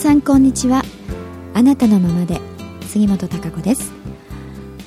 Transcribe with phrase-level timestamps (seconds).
[0.00, 0.82] さんこんにちは。
[1.52, 2.40] あなたのままで
[2.86, 3.92] 杉本孝子です。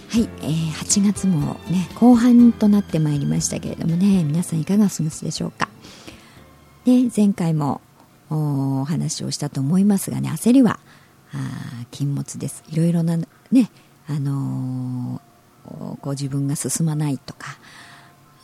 [0.09, 5.69] はい、えー、8月もね後半となってまいりましたけれどもね皆さんいかがお過ごしでしょうか。
[6.87, 7.79] ね前回も
[8.31, 10.79] お話をしたと思いますがね焦りは
[11.31, 12.63] あ禁物です。
[12.71, 13.27] いろいろなね
[14.07, 17.59] あのー、こ自分が進まないとか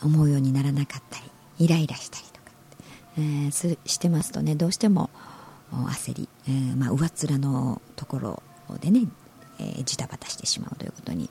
[0.04, 2.42] 思うようにならなかったりイライラしたりとか、
[3.18, 5.10] えー、してますとねどうしても
[5.72, 8.44] 焦り、えー、まあ、上っ面のところ
[8.82, 9.08] でね、
[9.60, 11.30] えー、ジタバタしてしまうということに、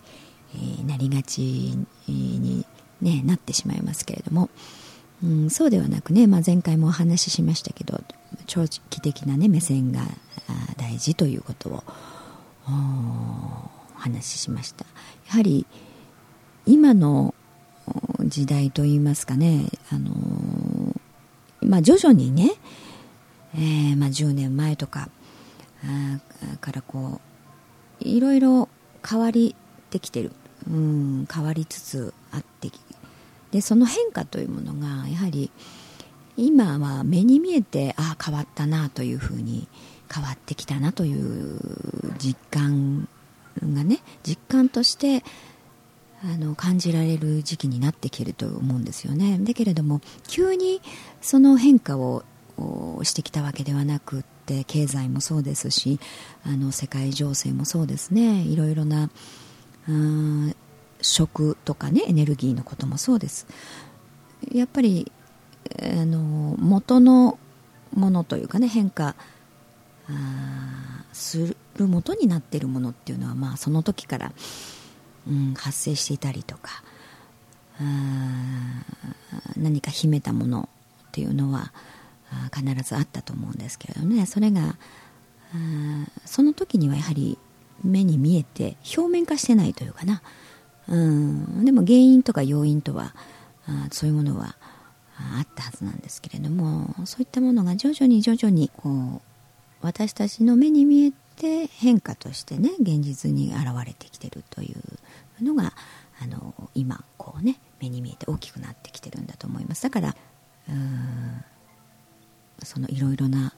[0.55, 2.65] えー、なりがちに、
[3.01, 4.51] ね、なってしまいますけれども、
[5.23, 8.01] うん、そうではなくね、まあ、前回もお話ししましたけど
[8.47, 10.03] 長期的な、ね、目線が
[10.77, 11.83] 大事ということを
[12.67, 14.85] お話ししました。
[15.29, 15.67] やはり
[16.67, 17.35] 今の
[18.21, 20.11] 時代といいますかね、あの
[21.63, 22.53] まあ、徐々にね、
[23.55, 25.09] えー、まあ、10年前とか
[26.61, 27.21] からこ
[28.01, 28.69] ういろいろ
[29.09, 29.55] 変わり
[29.91, 30.33] てきてる、
[30.69, 32.71] うん、変わりつつあって
[33.51, 35.51] でその変化というものがやはり
[36.37, 39.67] 今は目に見えてああ変わったなというふうに
[40.13, 41.59] 変わってきたなという
[42.19, 43.09] 実感
[43.61, 45.25] がね実感として
[46.23, 49.39] あの感じられる時期になってきてると思うんですよね。
[49.41, 50.81] だけれども急に
[51.21, 52.25] その変化を
[53.03, 56.01] してきたわけではなくって経済もそうですし
[56.45, 58.43] あの世界情勢もそうですね。
[58.43, 59.11] いろいろな
[61.01, 63.47] 食とかねエネルギーのこともそうです。
[64.53, 65.11] やっぱり
[65.83, 67.39] あの元の
[67.95, 69.15] ものというかね変化
[71.13, 74.33] する元になっているものっていうのは、まあ、その時から、
[75.29, 76.83] うん、発生していたりとか
[79.57, 80.69] 何か秘めたもの
[81.09, 81.73] っていうのは
[82.55, 84.27] 必ずあったと思うんですけれどね。
[84.27, 84.77] それが
[86.25, 87.39] その時にはやはり
[87.83, 90.23] 目に見えて表面化してないというかな。
[90.89, 91.65] うん。
[91.65, 93.15] でも原因とか要因とは
[93.91, 94.57] そういうものは
[95.19, 99.21] あったはずなんですけれどもそういったものが徐々に徐々にこう
[99.81, 104.73] 私たちの目に見えて変化としてね現実に現れてきてるとい
[105.41, 105.73] うのが
[106.23, 109.83] あの今こうね目に見えて大きくなってきてるんだと思います。
[109.83, 110.17] だから
[110.69, 111.18] うん
[112.69, 113.55] そのいろいろな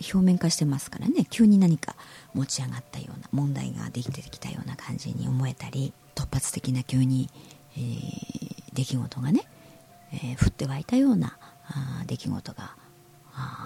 [0.00, 1.26] 表面化してますからね。
[1.30, 1.94] 急に何か
[2.34, 7.30] 持ち上がったような問題ができてきたような感じに思えたり突発的な急に、
[7.76, 9.46] えー、出来事がね、
[10.12, 12.74] えー、降って湧いたようなあ出来事が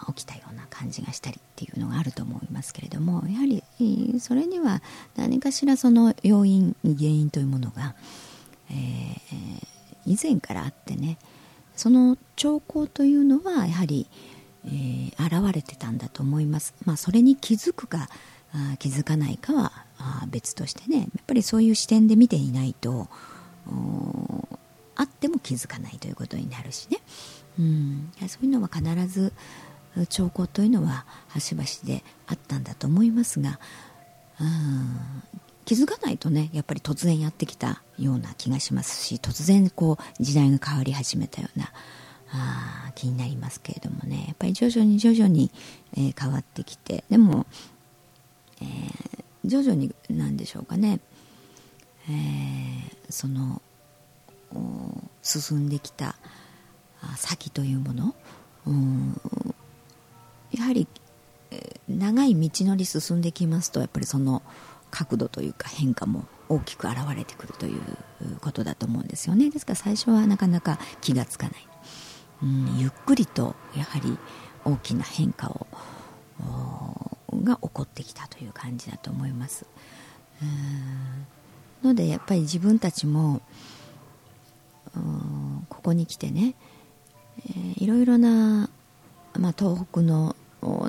[0.08, 4.82] 起きたような感じがしたりっていうのがあると思いますけれどもやはりそれには
[5.16, 7.94] 何かしらその要因原因というものが、
[8.70, 9.16] えー、
[10.04, 11.18] 以前からあってね
[11.76, 14.08] その兆候というのはやはり、
[14.64, 18.08] えー、現れてたんだと思います、まあ、それに気づくか
[18.52, 20.98] あ気づかないかはあ別としてね。
[20.98, 23.08] やっぱりそういう視点で見ていないと
[24.96, 26.98] あっても気づかないということになるしね、
[27.58, 29.32] うん、そういうのは必ず
[30.08, 33.58] 兆候というのは端々であったんだと思いますが、
[34.40, 35.22] うん、
[35.66, 41.72] 気づかないとねやっぱり突然やってきたような気がしますし突然こう時代が変わり始めたような
[42.32, 44.24] あ気になりますけれどもね。
[44.28, 45.50] やっぱり徐々に徐々に、
[45.96, 47.46] えー、変わってきてでも、
[48.60, 51.00] えー、徐々になんでしょうかね、
[52.08, 53.60] えー、その
[55.22, 56.16] 進んできた
[57.16, 58.14] 先というもの、
[58.66, 59.20] うん、
[60.52, 60.86] やはり
[61.88, 64.42] 長い道のり進んできますとやっぱりその
[64.90, 67.80] 角度というか変化も大きく現れてくるという
[68.40, 69.50] ことだと思うんですよね。
[69.50, 71.68] ですから最初はなかなか気がつかない、
[72.42, 74.18] うん、ゆっくりとやはり
[74.64, 75.66] 大きな変化を
[77.42, 79.66] が起こってきたという感じだと思います。
[81.82, 83.40] のでやっぱり自分たちも
[85.68, 86.54] ここに来てね、
[87.48, 88.70] えー、いろいろな、
[89.38, 90.34] まあ、東北の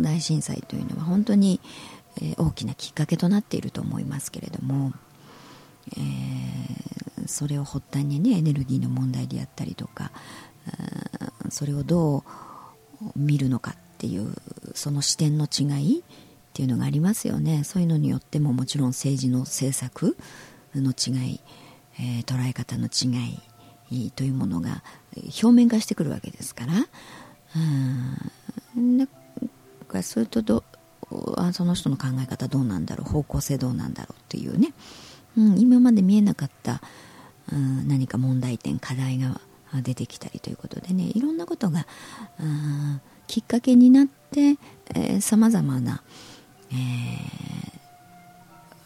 [0.01, 1.59] 大震災というのは本当に、
[2.21, 4.93] えー、大きなきっかけとなっていると思いますけれども、
[5.97, 10.11] えー、それを発端にねエネルギーの問題であったりとか
[11.49, 12.23] それをどう
[13.15, 14.33] 見るのかっていう
[14.73, 15.63] その視点の違
[15.95, 16.03] いっ
[16.53, 17.63] ていうのがありますよね。
[17.63, 20.17] そういうのによってももちろん政治の政策
[20.75, 21.39] の違い、
[21.99, 23.09] えー、捉え方の違
[23.91, 24.83] いというものが
[25.15, 26.73] 表面化してくるわけですから
[28.75, 29.13] うんだか
[29.93, 30.63] らそれとど
[31.37, 34.73] あその人の考え方どうなんだろう方向性どうなんだろうっていうね、
[35.37, 36.81] うん、今まで見えなかった、
[37.51, 39.39] うん、何か問題点課題が
[39.81, 41.11] 出てきたりということでね。
[41.13, 41.87] いろんなことが、
[42.39, 44.57] うん、きっかけになって
[45.21, 46.01] さまざまな、
[46.71, 46.73] え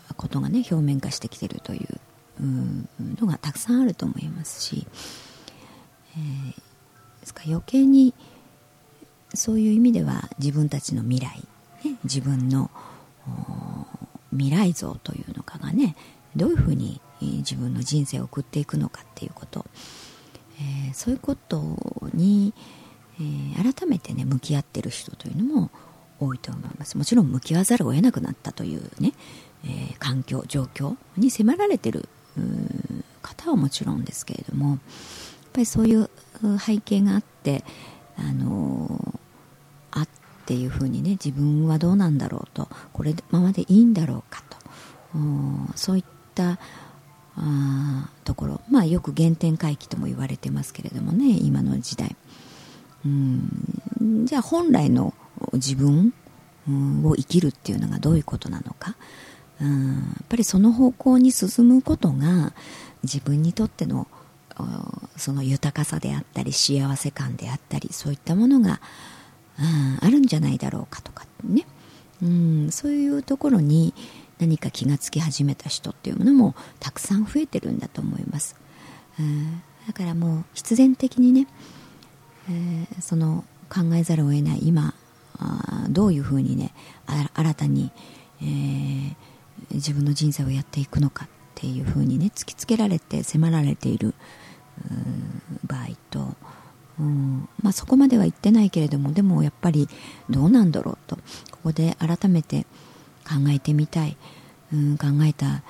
[0.10, 2.00] ー、ことがね表面化してきてるという
[2.40, 2.90] うん
[3.20, 4.88] のがたくさんあると思いますし、
[6.16, 6.52] えー、
[7.22, 8.14] ですから余計に
[9.34, 11.42] そういう意味では自分たちの未来、
[11.84, 12.70] ね、自分の
[14.32, 15.96] 未来像というのかがね
[16.36, 19.66] どういうふうに自分の人生を送っていくのかっていうこと、
[20.60, 21.78] えー、そういうこと
[22.14, 22.54] に、
[23.20, 25.72] えー、改めてね向き合ってる人というのも
[26.20, 26.98] 多いと思います。
[26.98, 29.14] もちろん向き合わざるを得なくなったというね、
[29.66, 32.08] えー、環境状況に迫られてる
[33.22, 34.80] 方はもちろんですけれどもやっ
[35.54, 36.10] ぱりそういう
[36.60, 37.64] 背景があって
[38.18, 39.20] あの
[39.92, 40.08] あっ
[40.42, 44.58] っていうふうにね自分はどうなんだろうとこれままでいいんだろうかと。
[45.76, 46.04] そういっ
[46.36, 46.58] た
[47.36, 52.16] あところ、まあ、よく原点回帰とも言われてますけれどもね今の時代。
[53.06, 55.14] うんじゃあ本来の
[55.54, 56.14] 自分
[57.04, 58.96] を生きるっていうのがどういうことなのか。
[59.62, 62.54] うんやっぱりその方向に進むことが
[63.04, 64.08] 自分にとっての
[65.18, 68.82] その豊かさであったり幸せ感であったりそういったものが、
[70.02, 71.66] あるんじゃないだろうかとかね、
[72.22, 73.94] うん、そういうところに
[74.40, 78.56] 何か気がつき始めた人っていうものもたくさん増えてるんだと思います、
[79.20, 81.48] うん、だからもう必然的にね、
[82.50, 84.94] えー、その考えざるを得ない今
[85.38, 86.74] あどういうふうにね
[87.34, 87.92] 新たに、
[88.42, 89.16] えー、
[89.74, 94.14] 自分の人生をやっていくのかっていうふうにね突きつけられて迫られている
[95.66, 96.36] 場合と、
[97.02, 97.50] うん。
[97.62, 99.90] まあ、そこまでは言ってないけれどもでもやっぱり
[100.30, 101.18] どうなんだろうと。
[101.52, 102.66] ここで改めて
[103.28, 104.16] 考えてみたい、
[104.74, 105.64] うん、考えた、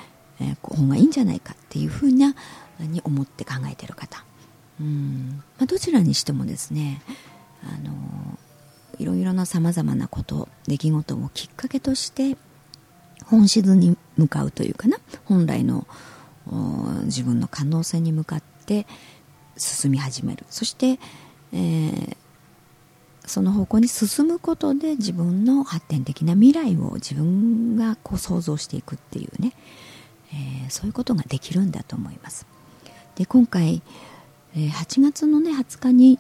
[0.64, 2.34] 方がいいんじゃないかっていうふうな
[2.80, 4.24] に思って考えてる方、
[4.80, 5.44] うん。
[5.60, 7.02] まあ、どちらにしてもですね
[7.64, 7.94] あの
[8.98, 12.38] いろいろなさまざまなこと出来事をきっかけとして
[13.26, 14.98] 本質に向かうというかな。
[15.26, 15.86] 本来の
[17.04, 18.88] 自分の可能性に向かって
[19.58, 20.46] 進み始める。
[20.50, 21.00] そして、
[21.54, 22.16] えー、
[23.26, 29.54] その方向に進むことで自分の発展的な未来を自分がこう想像していくっていうね、
[30.34, 32.46] えー、そういうことができるんだと思います。
[33.16, 33.82] で今回、
[34.56, 36.20] え、8月のね20日に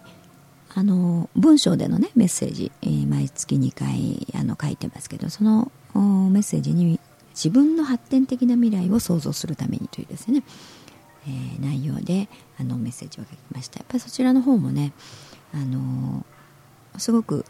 [0.73, 6.99] あの文章でのねメッセージ、えー、毎月2回あの書いてますけどそのメッセージに
[7.31, 10.43] 自分の発展的な未来を想像するためにというですね、
[11.27, 12.27] えー、内容で
[12.59, 14.91] あのメッセージを書きましたやっぱりそちらの方もね
[15.53, 16.25] あの
[16.97, 17.45] すごく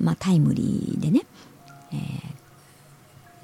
[0.00, 1.22] まあ、タイムリーでね、
[1.92, 1.98] えー、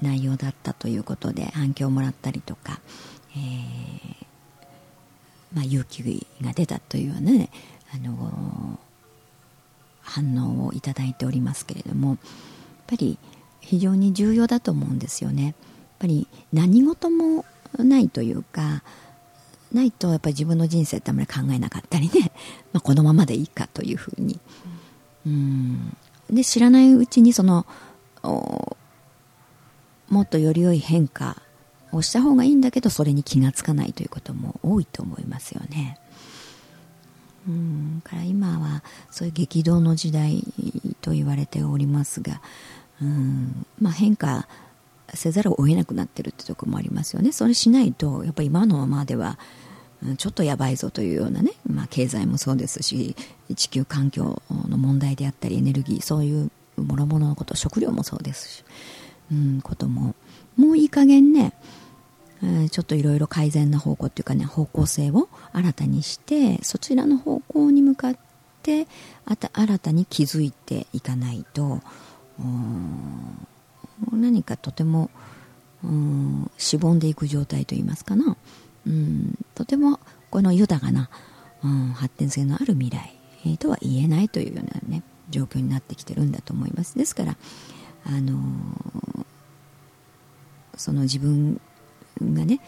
[0.01, 2.79] 内容だったということで反響をもらったりとか、
[3.35, 4.25] えー、
[5.53, 7.49] まあ、勇気が出たというようなね、
[7.93, 8.79] あの
[10.01, 12.17] 反応をいただいておりますけれどもやっ
[12.87, 13.17] ぱり
[13.59, 15.45] 非常に重要だと思うんですよね。
[15.45, 15.53] やっ
[15.99, 17.45] ぱり何事も
[17.77, 18.83] ないというか
[19.73, 22.31] ないとやっぱり自分の人生ってあんまり考えなかったりね、
[22.73, 24.39] まあ、このままでいいかというふうに、
[25.25, 25.95] うん、
[26.29, 27.65] で知らないうちにその
[30.09, 31.41] もっとより良い変化
[31.91, 35.97] をした方がいいんだけどそれに気がつかないということも多いと思いますよね。
[37.47, 38.01] うん。
[38.03, 40.43] から今はそういう激動の時代
[41.01, 42.41] と言われておりますが
[43.01, 43.65] うん。
[43.79, 44.47] まあ、変化
[45.15, 47.31] せざるを得なくなってるってとこもありますよね。
[47.31, 49.37] それしないとやっぱり今のままでは
[50.17, 53.15] ちょっとやばいぞというようなね、まあ、経済もそうですし
[53.55, 58.63] 地球環境の問題であったりエネルギーそういうもろもろのこと食料もそうですし、
[59.31, 60.15] うん、ことも。
[60.57, 61.53] もういい加減ね、
[62.71, 68.17] ちょっといろいろ改善な方向っていうかね方向性を新たにしてそちらの方向に向かっ
[68.63, 68.87] て
[69.25, 71.81] あた新たに気づいていかないと
[72.39, 73.47] うん
[74.11, 75.09] 何かとても
[75.83, 78.37] うんしぼんでいく状態といいますかな、
[78.85, 81.09] うん、とてもこの豊かな、
[81.63, 83.15] うん、発展性のある未来、
[83.45, 86.97] えー、とは言えないというようなね状況になってきてるんだと思います。
[86.97, 87.37] ですから
[88.05, 89.25] あのー、
[90.75, 91.61] その自分
[92.21, 92.59] がね、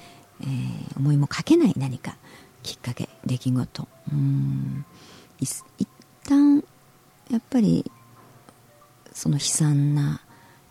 [0.41, 2.15] えー、思いもかけない何か
[2.61, 3.87] きっかけ出来事。
[4.11, 4.85] うん
[5.39, 5.63] 一
[6.23, 6.63] 旦
[7.29, 7.91] やっぱり
[9.11, 10.21] その悲惨な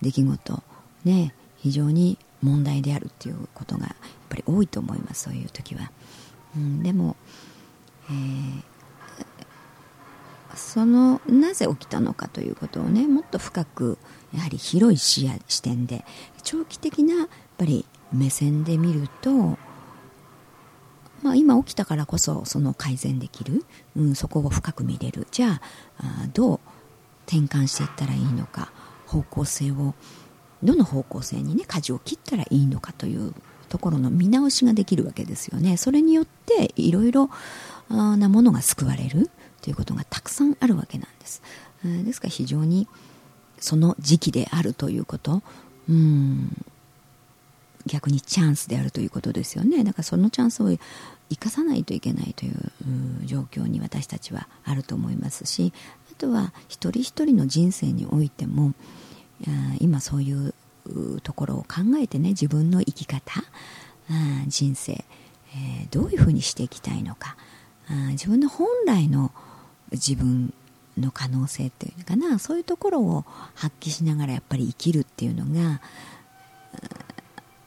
[0.03, 0.63] 出来事
[1.05, 3.97] ね非常に問題であるっていうことがやっ
[4.29, 5.91] ぱり多いと思いますそういう時は、
[6.57, 7.17] うん、でも、
[8.11, 8.63] えー、
[10.57, 13.97] そのなぜ起きたのかということをねもっと深く
[14.35, 16.05] やはり広い視野視点で
[16.43, 19.57] 長期的なやっぱり目線で見ると
[21.23, 23.65] まあ、今起きたからこそその改善できる、
[23.97, 25.27] うん、そこを深く見れる。
[25.31, 25.61] じゃ
[25.99, 26.61] ああどう
[27.27, 28.73] 転換していったらいいのか。
[29.13, 29.95] 方向性を
[30.63, 33.35] どの方向性にね舵を切ったらいいのかという
[33.69, 35.77] ところの見直しができるわけですよね。
[35.77, 37.31] それによっていろいろ
[37.89, 41.43] なものが救われるということがたくさんあるわけなんです。
[41.83, 42.89] ですから非常に
[43.59, 45.43] その時期であるということ
[45.89, 46.65] うん
[47.87, 49.83] 逆にチャンスであるということですよね。
[49.85, 50.71] だからそのチャンスを
[51.31, 52.73] 生かさないといけないという
[53.25, 55.73] 状況に私たちはあると思いますし
[56.13, 58.75] あとは一人一人の人生においても
[59.81, 60.55] 今そういう
[61.23, 63.45] ところを考えてね自分の生き方
[64.49, 65.05] 人生、
[65.91, 67.37] どういうふうにしていきたいのか
[68.11, 69.33] 自分の本来の
[69.91, 70.53] 自分
[70.99, 75.81] の可能性っていうのかなそういうところを発揮しながらやっぱり生きるっていうのが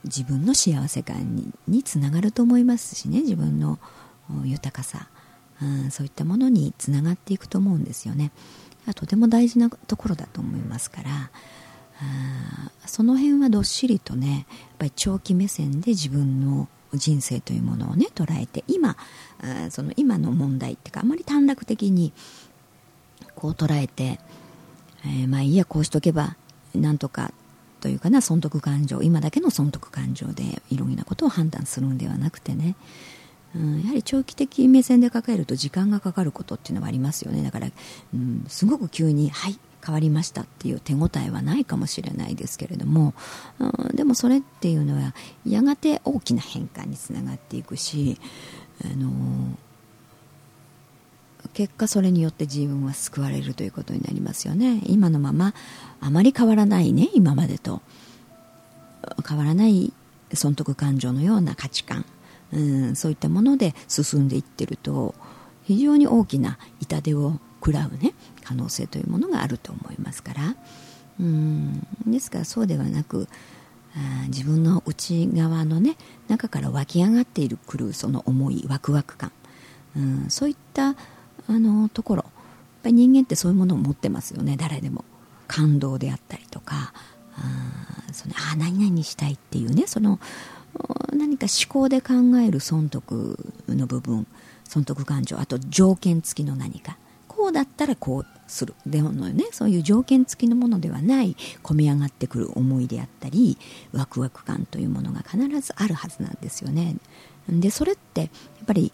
[0.03, 3.79] 自分の幸せ感につながると思いますしね自分の
[4.43, 5.07] 豊かさ、
[5.61, 8.31] うん、そういったものにつながっていくと思うんですよね。
[8.95, 11.31] とても大事なところだと思いますから
[12.85, 18.95] その辺はどっしりとねやっぱり長期目線で自分の人生というものをね捉えて今
[19.69, 22.13] その今の問題っていうかあまり短絡的に
[23.35, 24.19] こう捉えて、
[25.05, 26.35] えー、まあいいやこうしとけば
[26.73, 27.31] なんとか
[27.81, 32.75] というかな損得感情今だけの損得感情でいろんなことを判断するんではなくてね、
[33.55, 37.43] うん、やはり長期的目線で考えると時間がかかることっていうのはありますよね。
[37.43, 37.67] だから、
[38.13, 43.13] うん、すごく急にはい変わりましたっていう手応えはないかもしれないですけれども、
[43.59, 45.13] うん、でもそれっていうのは
[45.45, 48.19] やがて大きな変化につながっていくし、
[48.83, 49.11] あの
[51.53, 54.81] 結果それによって自分は救われるということになりますよね。
[54.85, 55.53] 今のまま
[56.01, 57.81] あまり変わらないね今までと。
[59.27, 59.93] 変わらない
[60.33, 62.05] 損得感情のような価値観、
[62.51, 65.13] うん、そういったもので進んでいってると
[65.63, 68.14] 非常に大きな痛手を食らうね。
[68.45, 70.55] 可能性というものがあると思いますから。
[71.19, 71.87] うん。
[72.05, 73.27] ですからそうではなく
[73.95, 75.97] あ自分の内側のね
[76.27, 79.31] 中から湧き上がっているくるその思いワクワク感、
[79.95, 80.95] うん、そういったあ
[81.47, 82.23] のところ。
[82.23, 82.31] やっ
[82.83, 84.57] ぱり人間ってそういうものを持ってますよね。
[84.57, 85.03] 誰でも。
[85.47, 86.93] 感動であったりとか。
[87.37, 89.87] あそのあ何々したいっていうね。
[89.87, 90.19] その
[91.11, 92.13] 何か思考で考
[92.45, 93.37] える損得
[93.67, 94.27] の部分。
[94.63, 95.39] 損得感情。
[95.39, 96.97] あと条件付きの何か。
[97.27, 98.75] こうだったらこうする。
[98.85, 103.57] でもねそういう条件付きのものではない込み上がってくる思いであったり
[103.91, 106.95] ワクワク感というものが必ずあるはずなんですよね。
[107.49, 108.29] でそれってやっ
[108.65, 108.91] ぱり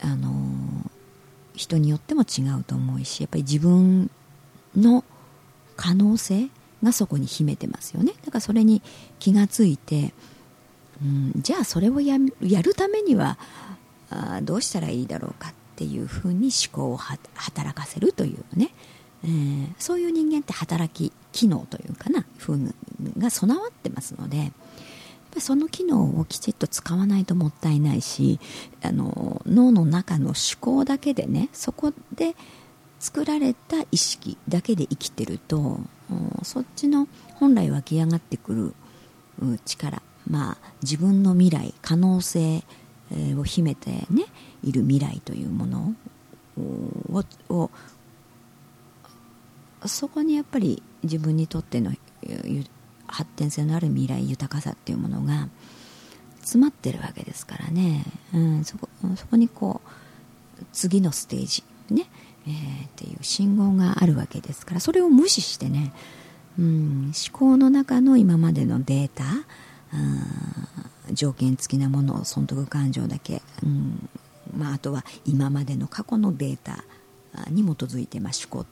[0.00, 0.90] あの
[1.54, 4.10] 人によっても違うと思うしやっぱり自分
[4.76, 5.04] の
[5.76, 6.48] 可能性
[6.82, 8.12] がそこに秘めてますよね。
[8.24, 8.82] だからそれに
[9.18, 10.12] 気がついて、
[11.02, 13.38] うん、じゃあそれをややるためには
[14.10, 18.70] あどうしたらいいだろうかっていうふうに思考を働かせるというね、
[19.24, 22.74] えー、そういう人間って働き機能というかなふう
[23.18, 24.52] が備わってますので
[25.40, 28.38] その機能をきちっと使わないともったいないし
[28.80, 32.36] あの脳の中の思考だけでねそこで
[33.00, 35.80] 作られた意識だけで生きてると
[36.44, 38.74] そっちの本来湧き上がってく
[39.42, 42.62] る力まあ自分の未来可能性
[43.38, 44.24] を秘めてね
[44.62, 45.94] いる未来というもの
[46.58, 47.70] をを
[49.86, 51.92] そこにやっぱり自分にとっての
[53.06, 55.48] 発展性のある未来豊かさっていうものが
[56.40, 58.04] 詰まってるわけですからね、
[58.34, 62.06] うん、そこそこにこう次のステージね、
[62.46, 65.92] えー、っていう信号があるわけですからそれを無視してね、
[66.58, 69.24] うん、思考の中の今までのデータ、
[71.12, 74.08] 条件付きなものを損得感情だけ、うん。
[74.56, 76.84] まあ、あとは今までの過去のデータ
[77.50, 78.66] に基づいて、まあ、思考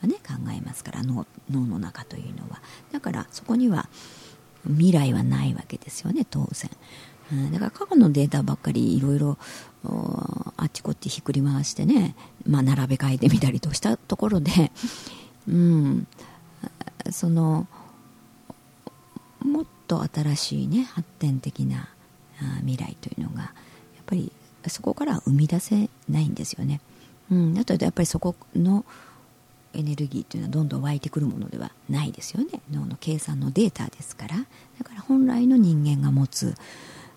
[0.00, 2.60] はね考えますから脳脳の中というのは。
[2.92, 3.88] だからそこには
[4.66, 6.70] 未来はないわけですよね当然、
[7.32, 9.38] うん、だから過去のデータばっかりいろいろ
[9.84, 14.72] あっちこっちひっくり回してね、まあ、並べ替えてみたりとしたところで、
[15.48, 16.06] うん、
[17.12, 17.68] その
[19.44, 21.88] もっと新しいね発展的な
[22.60, 23.52] 未来というのがやっ
[24.06, 24.32] ぱり
[24.68, 26.80] そこから生み出せないんですよね。
[27.30, 28.84] うん、だとやっぱりそこの
[29.74, 32.60] エネルギーというのはどんどん湧いてくるものではないですよね。
[32.70, 34.36] 脳の計算のデータですから。
[34.36, 36.54] だから本来の人間が持つ、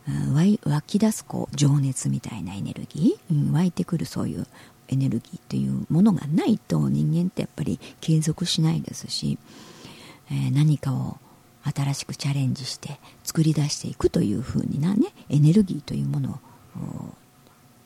[0.07, 4.47] うん、湧き出すこう情熱みたいなエネルギー、うん、湧いてくるそういう
[4.87, 9.37] エネルギーというものがないと人間ってやっぱり継続しないですし、
[10.31, 11.17] えー、何かを
[11.63, 16.39] 新しくチャレンジして作り出していくというふうになねエネルギーというもの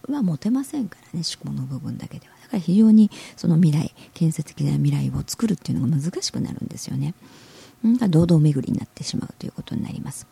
[0.10, 2.34] は持てませんからね思考の部分だけでは。
[2.44, 7.13] だから非常にその未来建設的な未来を作るっていうのが難しくなるんですよね。
[8.00, 10.27] だ堂々巡りになってしまうということになります。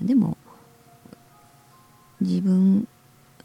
[0.00, 0.36] でも
[2.20, 2.86] 自分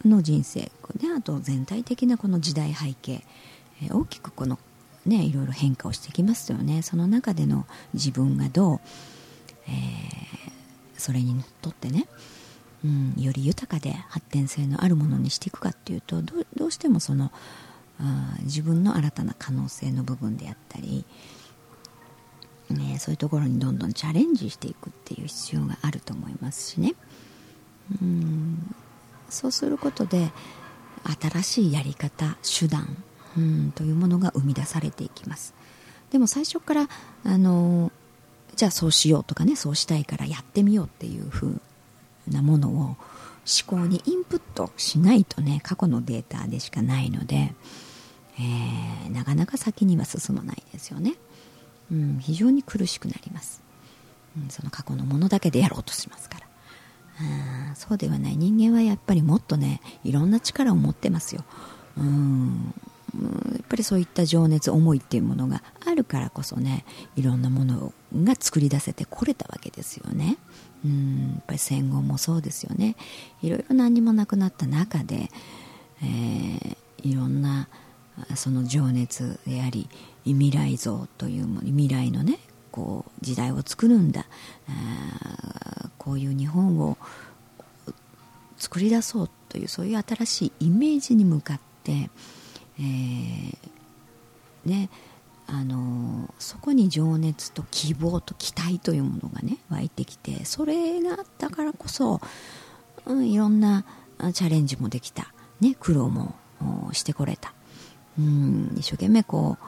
[0.06, 3.24] の人生であと全体的なこの時代背景
[3.90, 4.60] 大きくこの
[5.08, 6.82] ねいろいろ変化をしてきますよね。
[6.82, 8.80] その中での自分がどう、
[9.68, 10.52] えー、
[10.98, 12.08] それにのっとってね
[12.86, 17.32] うん、より豊かで発展性のあるものにしていくかっていうとどうしてもその
[18.00, 21.04] あ自分の新たな可能性の部分であったり、
[22.70, 26.94] ね、そういうところにどんどんチャレンジしていくっていう必要があると思いますしね。
[28.02, 28.76] うん
[29.30, 30.32] そうすることで
[31.22, 33.04] 新しいやり方手段
[33.38, 35.54] うんというものが生み出されていきます。
[36.12, 36.90] でも最初から
[37.24, 37.92] あの
[38.56, 41.62] じゃあそうしようとかねそうしたいからやってみようっていうふう
[42.30, 42.98] なものを思
[43.66, 47.54] 考にインプットしないとね過去のデータでしかないので、
[48.40, 51.16] えー、なかなか先には進まないですよね、
[51.92, 53.62] うん、非常に苦しくなります、
[54.38, 56.48] うん、その過去のものだけでやろうとしますから。
[57.20, 58.38] うんそうではない。
[58.38, 61.44] 人間はやっぱりもっとねいろんな力を持ってますよ。
[61.98, 62.74] うん。
[63.54, 70.38] やっぱりそういった情熱思いっていうものがあるからこそねいろんなものが作り出せてこれたわけですよね。
[70.86, 72.96] うんやっぱり戦後もそうですよね。
[73.42, 75.30] いろいろ何もなくなった中で、
[76.02, 77.68] えー、いろんな
[78.36, 79.90] その情熱であり
[80.26, 82.40] 未来像というもの未来のね
[82.72, 84.26] こう時代を作るんだ。
[85.98, 86.98] こういう日本を
[88.58, 92.10] 作り出そうというそういう新しいイメージに向かって、
[92.80, 93.58] えー、
[94.66, 94.90] ね
[95.48, 102.20] あのそこに情熱と希望と期待というものがね湧いてきてそれがあったからこそ、
[103.06, 103.86] うん、いろんな
[104.34, 106.36] チャレンジもできた、ね、苦労も
[106.92, 107.54] してこれた、
[108.20, 109.66] うん、一生懸命こう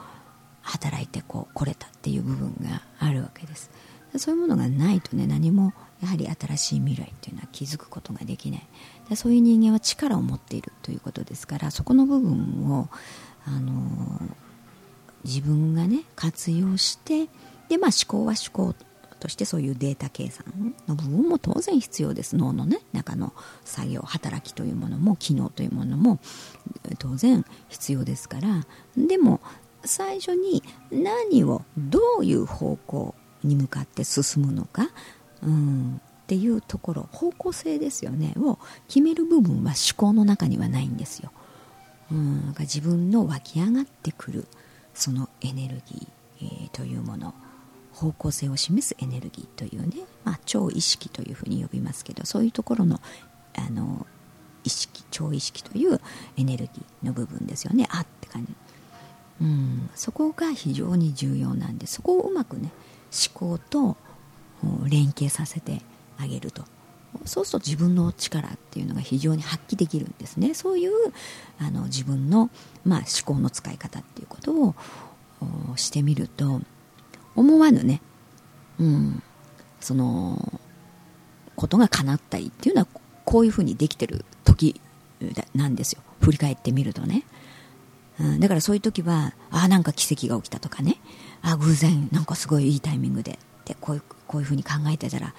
[0.60, 3.70] 働いてこう来れたっていう部分があるわけです。
[4.16, 8.66] そういうものがないとね何もやはり新しい未来っていうのは気づくことができない。
[9.16, 12.88] そういう人間は力を持っているということですからそこの部分を
[13.46, 13.72] あの
[15.24, 17.28] 自分がね活用して
[17.68, 18.74] で、まあ、思考は思考
[19.20, 22.36] としてそういうデータ計算の部分も当然必要です。
[22.36, 26.18] 脳のね中の作業働きというものも機能というものも
[26.98, 28.66] 当然必要ですから。
[28.96, 29.40] でも
[29.84, 34.88] 最初に何をどういう方向に向かって進むのか、
[35.42, 38.34] うん、っていうところ方向性ですよね。
[38.36, 41.32] を決める部分は思考の中にはないんですよ。
[42.12, 44.46] うん、自分の湧き上がってくる
[44.94, 47.34] そのエネルギー、えー、というもの
[47.92, 53.00] 方向性を示すエネルギーというね、まあ、超意識というふうに呼びますけどそういうところの
[53.56, 54.06] あの
[54.62, 56.00] 意識超意識という
[56.36, 57.88] エネルギーの部分ですよね。
[57.90, 58.54] あって感じ、
[59.40, 62.70] うん、そこが非常に重要なんでそこをうまくね
[63.10, 63.96] 思考と
[64.88, 65.82] 連携させて
[66.20, 66.64] あげると。
[67.24, 70.54] そうすると自分の力っていうのが非常に発揮できるんですね。
[70.54, 70.92] そういう
[71.58, 72.50] あの自分の、
[72.84, 74.74] まあ、思考の使い方っていうことを
[75.76, 76.60] してみると
[77.34, 78.00] 思わぬね、
[78.78, 79.22] うん、
[79.80, 80.60] その
[81.56, 82.88] ことが叶ったりっていうのは
[83.24, 84.80] こういうふうにできてる時
[85.54, 86.02] なんですよ。
[86.20, 87.24] 振り返ってみるとね、
[88.20, 90.96] うん、だからそういう時はああなんか奇跡が起きたとかね。
[91.42, 95.34] ああ偶然なんかすごいいいタイミングででこういうこういうふうに考えてたら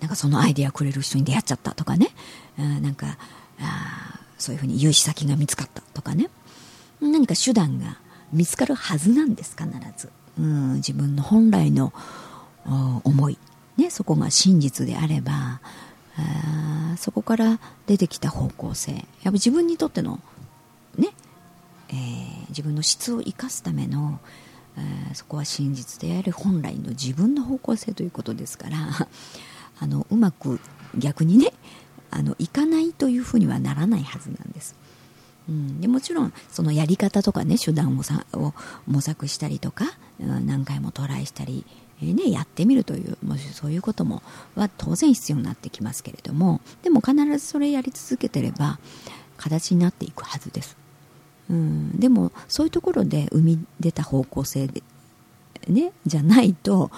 [0.00, 2.10] なんかそのアイディアくれる人に出会っちゃったとかね、
[2.58, 3.16] うん、なんか
[3.58, 6.28] あそういうふうに融資先が見つかったとかね。
[7.00, 7.98] 何か手段が
[8.32, 11.92] 見つかるはずなんです必ず、うん、自分の本来の
[13.04, 13.38] 思い、
[13.76, 15.60] ね、そこが真実であれば
[16.18, 18.92] あそこから出てきた方向性。
[18.92, 20.20] やっぱ自分にとっての
[20.96, 21.08] ね、
[21.90, 24.18] えー、自分の質を生かすための、
[25.12, 29.08] そこは真実である本来の自分の方向性ということですから。
[29.78, 30.60] あのうまく
[30.96, 31.52] 逆にね
[32.10, 34.74] あのいかないというふうにはならないはずなんです。
[35.48, 38.52] うん、でもちろんそのやり方とかね手段をさを
[38.86, 39.84] 模索したりとか、
[40.20, 41.64] うん、何回もトライしたり、
[42.02, 44.22] えー、ね、やってみるというもしそういうことも
[44.56, 48.78] は当然必要になってきますけれどもでも必ずそれやり続けてれば
[49.36, 50.76] 形になっていくはずです、
[51.48, 54.82] うん、でもそういうところで生み出た方向性で、
[55.68, 56.90] ね、じゃないと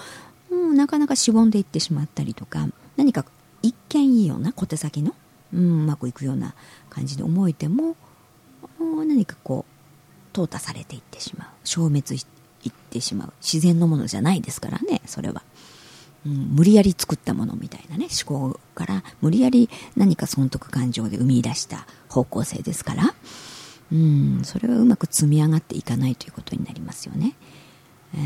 [0.69, 3.25] うん、なかなかしぼんでいってしまったりとか何か
[3.63, 5.15] 一見いいような小手先の、
[5.53, 6.55] うん、うまくいくような
[6.91, 7.97] 感じで思えても
[8.79, 9.65] 何かこ
[10.33, 12.17] う淘汰されていってしまう消滅
[12.65, 15.43] いってしまう自然のものじゃないですからねそれは、
[16.27, 23.15] うん、無理やり作ったものみたいなね思考から無理やり何か損得感情で生み出した方向性ですから、
[23.93, 27.35] うん、それはうまく積み上がっていかないということになりますよね。
[28.15, 28.17] え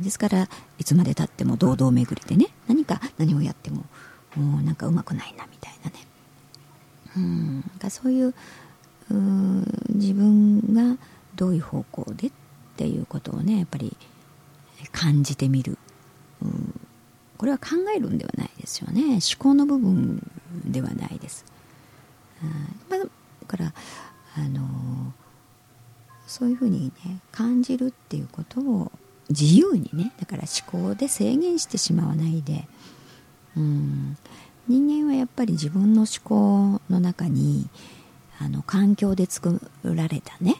[0.00, 3.84] ー、ですからいつまでたっても堂々巡りでね何か何をやっても
[4.36, 5.96] もうなんかうまくないなみたいなね。
[7.16, 8.34] うんそういう
[9.90, 10.96] 自分が
[11.36, 12.32] どういう方向でっ
[12.76, 13.94] ていうことをねやっぱり
[14.92, 15.76] 感じてみる、
[16.42, 16.46] う、
[17.36, 19.02] これは考えるんではないですよね。
[19.02, 20.30] 思考の部分
[20.64, 21.44] ではないです、
[22.88, 23.06] まあ、だ
[23.46, 23.74] から
[24.36, 25.12] あの
[26.26, 28.92] そういうふうにね感じるっていうことを
[29.38, 32.66] 自由にねだから思考で制限してしまわないで、
[33.56, 34.16] うん、
[34.68, 37.68] 人間はやっぱり自分の思考の中に
[38.38, 40.56] あの環境で作られたね、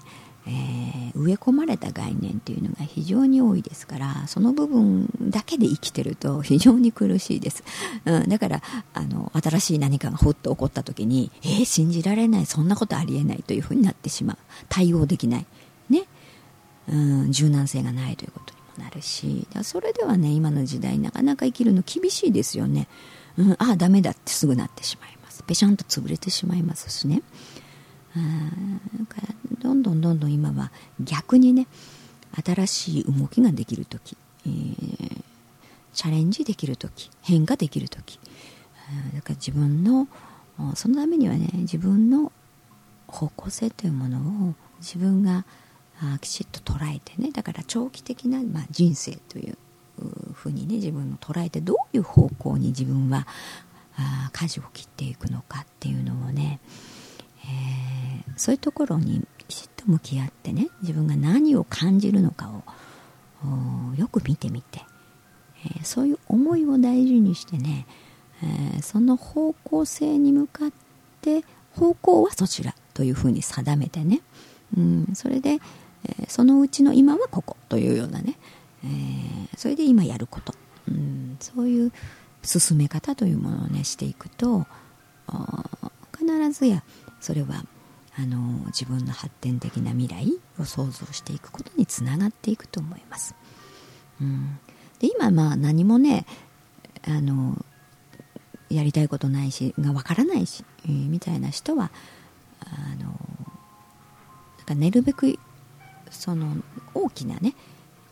[0.46, 7.64] えー、植え込まれた概念っていうのが非常に多いですからその部分だけで生きてると非常に苦しいです、
[8.04, 8.62] うん、だから
[8.94, 14.38] あの新しい何かがほっと起こった時にえー、信じられないそんなことありえないというふうになってしまう。
[14.68, 15.46] 対応できない。
[15.90, 16.04] ね、
[16.88, 18.51] うん、柔軟性がないということ。
[18.78, 22.88] なるしそれではね今の時代なかなか生きるの厳しいですよね、
[23.36, 25.42] うん、ああダメだってすぐなってしまいます。
[25.46, 27.22] ぺしゃんと潰れてしまいますしね。
[28.14, 28.20] だ
[29.06, 31.66] からどんどんどんどん今は逆にね
[32.44, 35.22] 新しい動きができる時、えー、
[35.94, 38.18] チャレンジできる時変化できる時
[39.14, 40.08] だから自分の
[40.74, 42.32] そのためにはね自分の
[43.06, 44.18] 方向性というもの
[44.50, 45.44] を自分が
[46.00, 47.30] あきちっと捉えてね。
[47.32, 49.56] だから長期的な、まあ、人生という
[50.32, 53.26] ふうにね自分を捉えてどういう方向に自分は
[53.96, 56.60] あ舵を切っていくのかっていうのをね、
[57.44, 64.80] えー、そういうところにきちっと向き合ってね自分が何を感じるのかをよく見てみて、
[65.66, 67.86] えー、そういう思いを大事にしてね、
[68.42, 70.72] えー、その方向性に向かっ
[71.20, 74.20] て方向はそちらというふうに定めてね、
[74.76, 75.58] うん、それで、
[76.08, 78.38] えそのうちの今はここというようなね、
[78.84, 78.88] え
[79.56, 80.54] それで今やること、
[80.88, 81.92] うん、そういう
[82.42, 84.66] 進め方というものをねしていくと
[86.18, 86.82] 必ずや
[87.20, 87.64] それは
[88.18, 93.34] あの自分の発展的な未来を想像していくことにつながっていくと思います。
[94.20, 94.58] うん、
[94.98, 96.26] で今まあ何もね
[97.04, 97.64] あの
[98.68, 101.90] やりたいことないしがわからないし、えー、みたいな人は
[102.60, 103.10] あの
[104.58, 105.38] なんかなるべく
[106.12, 106.56] その
[106.94, 107.54] 大きなね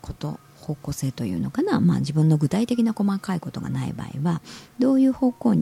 [0.01, 4.41] こと方向性というのかな、まあ、自分の具体的な細かいことがない場合は
[4.79, 5.55] どういう方向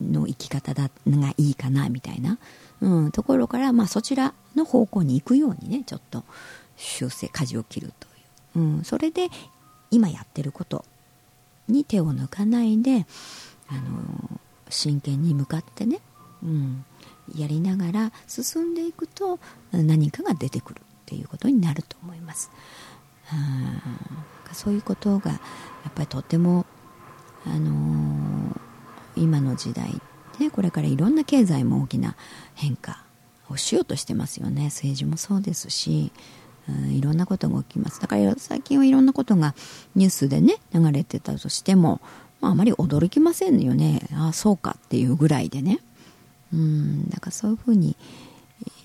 [0.00, 2.38] の生き方だがいいかなみたいな、
[2.80, 6.24] うん、ところから、まあ、そちらの方向に行くようにねちょっと
[6.76, 8.06] 修正舵を切ると
[8.58, 9.28] いう、うん、それで
[9.90, 10.84] 今やってること
[11.68, 13.06] に手を抜かないで、
[13.68, 16.00] あの真剣に向かってね、
[16.42, 16.84] うん、
[17.36, 19.38] やりながら進んでいくと
[19.72, 20.82] 何かが出てくる。
[21.10, 22.52] っていうことになると思います。
[24.52, 25.38] そういうことがや
[25.88, 26.66] っぱりとても、
[27.44, 28.60] あのー、
[29.16, 30.00] 今の時代、
[30.38, 32.14] ね、これからいろんな経済も大きな
[32.54, 33.02] 変化
[33.48, 34.66] をしようとしてますよね。
[34.66, 36.12] 政治もそうですし、
[36.68, 38.00] うん、いろんなことが起きます。
[38.00, 39.56] だから最近はいろんなことが
[39.96, 42.00] ニュースでね流れてたとしても、
[42.40, 44.06] まあ、あまり驚きませんよね。
[44.14, 45.80] ああそうかっていうぐらいでね。
[46.52, 47.10] うん。
[47.10, 47.96] だからそういうふうに、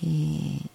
[0.02, 0.70] えー、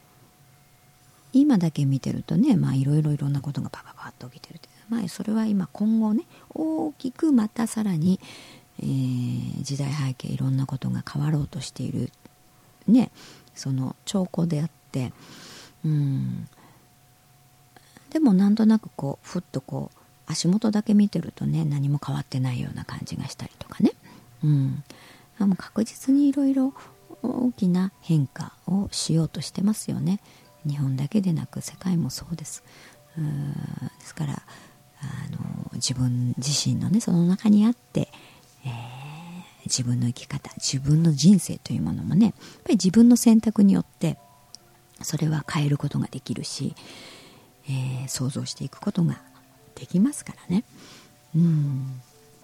[1.33, 8.19] 今だけ見てるとねまあいろいろいろんなことがパパパッと起きてるまあそれは今今後ね大きくまたさらに、
[8.79, 12.11] えー、時代背景いろんなことが変わろうとしている
[12.87, 13.11] ね。
[13.55, 15.13] その兆候であって。
[15.85, 16.47] うん。
[18.09, 23.91] でもなんとなくこうふっとこう足元だけ見てるとね何も変わってないような感じがしたりとかね、
[24.43, 24.83] うん、
[25.39, 26.73] もう確実にいろいろ
[27.23, 30.19] 大きな変化をしようとしてますよね。
[30.65, 32.63] 日本だけでなく世界もそうです。
[33.99, 38.07] ですからあの自分自身のねその中にあって、
[38.65, 38.71] えー、
[39.65, 44.17] 自分の生き方自分の人生というものもねやっぱり自分の選択によって
[45.01, 46.75] それは変えることができるし、
[47.67, 49.17] えー、想像していくことが
[49.75, 50.63] できますからね。
[51.35, 51.99] うん。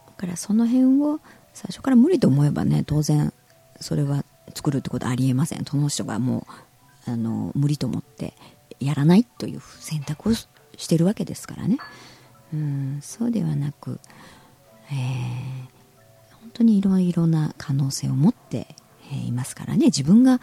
[0.08, 1.20] だからその辺を
[1.54, 3.32] 最初から無理と思えばね当然
[3.80, 4.26] それは
[4.56, 5.66] 作るってことはありえません。
[5.66, 6.52] その人がもう
[7.08, 8.34] あの無理と思って
[8.80, 10.48] やらないという選択をし
[10.88, 11.78] てるわけですからね。
[12.54, 14.00] うんそうではなく、
[14.90, 18.68] えー、本当にいろいろな可能性を持って、
[19.12, 19.88] えー、いますからね。
[19.88, 20.40] 自分が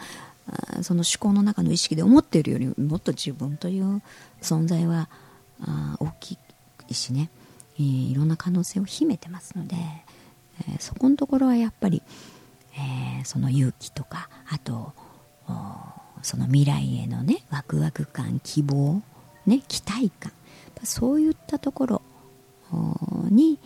[0.81, 4.01] その思考の中の意識で思っているよりもっと自分という
[4.41, 5.09] 存在は
[5.61, 6.37] あ大き
[6.87, 7.31] いしね、
[7.77, 9.75] えー、いろんな可能性を秘めてますので、
[10.69, 12.03] えー、そこのところはやっぱり、
[12.73, 14.93] えー、その勇気とかあと
[16.21, 19.01] その未来へのねワクワク感希望、
[19.45, 20.31] ね、期待感
[20.83, 22.01] そういったところ
[23.29, 23.59] に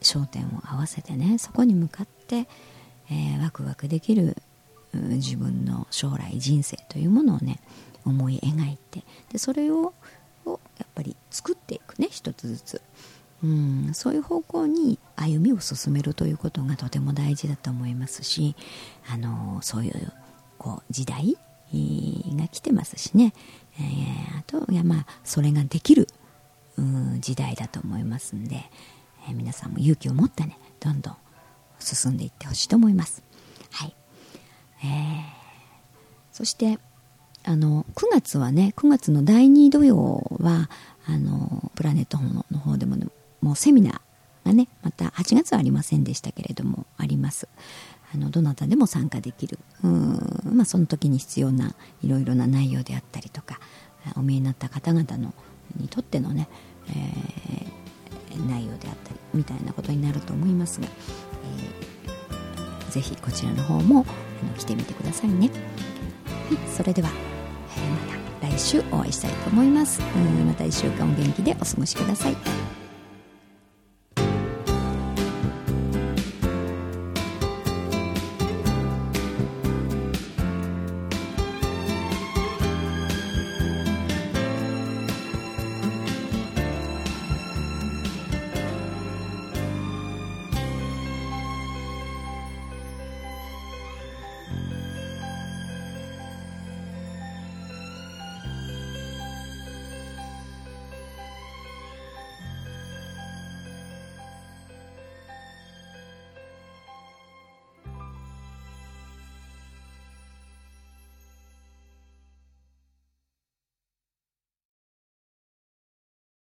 [0.00, 2.46] 焦点を合わせてねそこに向かって、
[3.10, 4.36] えー、ワクワクできる
[4.92, 7.60] 自分の将来人生というものをね
[8.04, 9.02] 思い描いて
[9.32, 9.94] でそれを
[10.46, 12.82] をやっぱり作っていくね一つずつ。
[13.42, 18.56] うんそういう方向に歩みを進めるということがとても大事だと思いますし
[19.06, 20.12] あのそういう
[20.56, 21.36] こう時代
[21.72, 23.32] が来てますしね、
[23.78, 26.08] えー、あといやまあそれができる
[27.20, 28.56] 時代だと思いますんで、
[29.28, 31.16] えー、皆さんも勇気を持ってねどんどん
[31.78, 33.22] 進んでいってほしいと思います。
[33.70, 33.94] はい。
[34.82, 35.22] えー、
[36.32, 36.78] そして
[37.44, 40.70] あの9月はね9月の第2土曜は
[41.06, 42.18] あのプラネット
[42.50, 43.06] の方でも、ね、
[43.40, 47.48] もうセミナーがねまた8月はありませんでしたけれどもあります。
[48.14, 53.58] あのどなたでも参加できるうん、まあ、その時に必要ないろいろな内容であったりとか
[54.16, 55.34] お見えになった方々の
[55.76, 56.48] にとってのね、
[56.90, 64.04] えー、内容であったりみたいなことになると思いますが、えー、ぜひこちらの方も
[64.42, 65.50] あの来てみてくださいね。
[66.48, 67.08] はい、それでは、
[67.76, 70.00] えー、また来週お会いしたいと思います。
[70.00, 72.83] うんまた1週間お元気でお過ごしください。